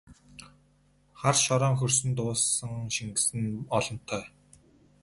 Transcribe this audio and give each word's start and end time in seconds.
Хар 1.19 1.35
шороон 1.45 1.75
хөрсөнд 1.79 2.17
уусан 2.23 2.73
шингэсэн 2.95 3.39
нь 3.45 3.63
олонтой! 3.77 4.23